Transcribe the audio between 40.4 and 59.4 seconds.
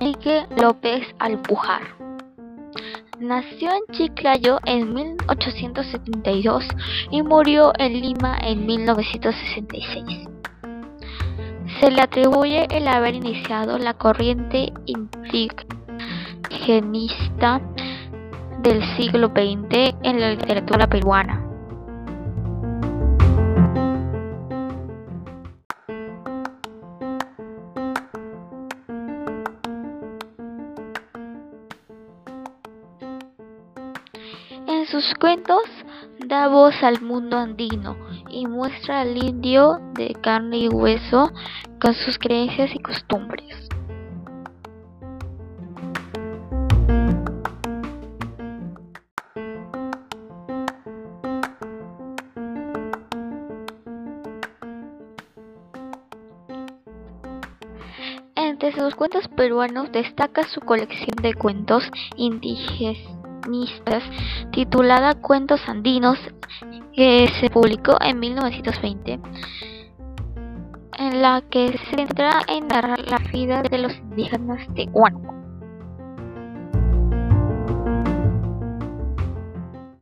y hueso con sus creencias y costumbres. Entre sus cuentos